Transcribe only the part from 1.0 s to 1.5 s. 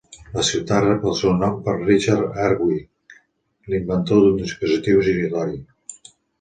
el seu